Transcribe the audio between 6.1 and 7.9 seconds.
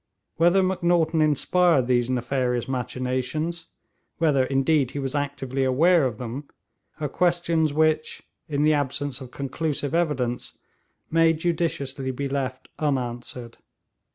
them, are questions